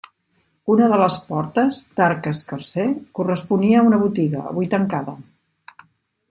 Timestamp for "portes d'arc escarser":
1.25-2.87